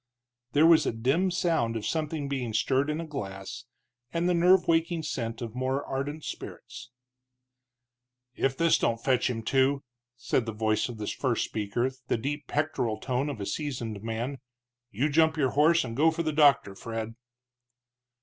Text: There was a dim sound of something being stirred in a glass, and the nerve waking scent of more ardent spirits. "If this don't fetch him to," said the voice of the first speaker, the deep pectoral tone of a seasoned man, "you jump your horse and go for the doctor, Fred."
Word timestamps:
There 0.53 0.65
was 0.65 0.87
a 0.87 0.91
dim 0.93 1.29
sound 1.29 1.75
of 1.75 1.85
something 1.85 2.27
being 2.27 2.53
stirred 2.55 2.89
in 2.89 2.99
a 2.99 3.05
glass, 3.05 3.65
and 4.11 4.27
the 4.27 4.33
nerve 4.33 4.67
waking 4.67 5.03
scent 5.03 5.43
of 5.43 5.53
more 5.53 5.85
ardent 5.85 6.23
spirits. 6.25 6.89
"If 8.35 8.57
this 8.57 8.79
don't 8.79 8.97
fetch 9.03 9.29
him 9.29 9.43
to," 9.43 9.83
said 10.17 10.47
the 10.47 10.53
voice 10.53 10.89
of 10.89 10.97
the 10.97 11.05
first 11.05 11.45
speaker, 11.45 11.91
the 12.07 12.17
deep 12.17 12.47
pectoral 12.47 12.97
tone 12.99 13.29
of 13.29 13.39
a 13.39 13.45
seasoned 13.45 14.01
man, 14.01 14.39
"you 14.89 15.07
jump 15.07 15.37
your 15.37 15.51
horse 15.51 15.83
and 15.83 15.95
go 15.95 16.09
for 16.09 16.23
the 16.23 16.33
doctor, 16.33 16.73
Fred." 16.73 17.13